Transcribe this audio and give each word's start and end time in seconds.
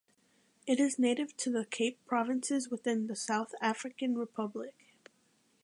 It 0.65 0.79
is 0.79 0.97
native 0.97 1.37
to 1.37 1.51
the 1.51 1.63
Cape 1.67 1.99
Provinces 2.07 2.69
within 2.69 3.05
the 3.05 3.15
South 3.15 3.53
African 3.61 4.17
Republic. 4.17 4.73